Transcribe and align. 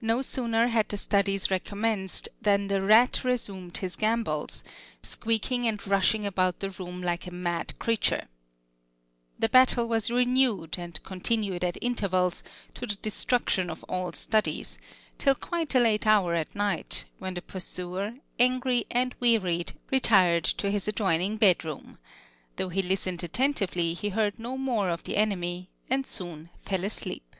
No 0.00 0.22
sooner 0.22 0.66
had 0.66 0.88
the 0.88 0.96
studies 0.96 1.48
recommenced 1.48 2.28
than 2.42 2.66
the 2.66 2.82
rat 2.82 3.22
resumed 3.22 3.76
his 3.76 3.94
gambols, 3.94 4.64
squeaking 5.04 5.68
and 5.68 5.86
rushing 5.86 6.26
about 6.26 6.58
the 6.58 6.70
room 6.70 7.00
like 7.00 7.28
a 7.28 7.32
mad 7.32 7.78
creature. 7.78 8.26
The 9.38 9.48
battle 9.48 9.88
was 9.88 10.10
renewed, 10.10 10.80
and 10.80 11.00
continued 11.04 11.62
at 11.62 11.78
intervals, 11.80 12.42
to 12.74 12.88
the 12.88 12.96
destruction 12.96 13.70
of 13.70 13.84
all 13.84 14.10
studies, 14.12 14.80
till 15.16 15.36
quite 15.36 15.76
a 15.76 15.78
late 15.78 16.08
hour 16.08 16.34
at 16.34 16.56
night, 16.56 17.04
when 17.20 17.34
the 17.34 17.42
pursuer, 17.42 18.14
angry 18.40 18.84
and 18.90 19.14
wearied, 19.20 19.74
retired 19.92 20.42
to 20.42 20.72
his 20.72 20.88
adjoining 20.88 21.36
bedroom; 21.36 21.98
though 22.56 22.68
he 22.70 22.82
listened 22.82 23.22
attentively 23.22 23.94
he 23.94 24.08
heard 24.08 24.40
no 24.40 24.58
more 24.58 24.88
of 24.90 25.04
the 25.04 25.16
enemy, 25.16 25.70
and 25.88 26.04
soon 26.04 26.50
fell 26.64 26.82
asleep. 26.82 27.36